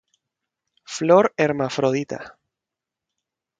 [0.93, 2.19] Flor hermafrodita.